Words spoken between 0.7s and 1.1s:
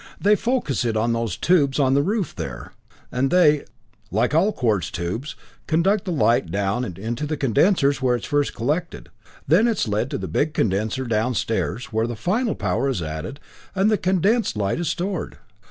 it